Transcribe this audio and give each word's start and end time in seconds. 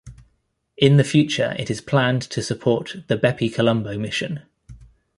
In 0.77 0.97
the 0.97 1.03
future 1.03 1.55
it 1.59 1.69
is 1.69 1.79
planned 1.79 2.23
to 2.23 2.41
support 2.41 3.03
the 3.05 3.15
BepiColombo 3.17 3.99
mission. 3.99 4.41